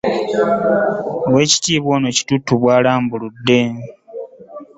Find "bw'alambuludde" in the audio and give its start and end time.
2.61-3.59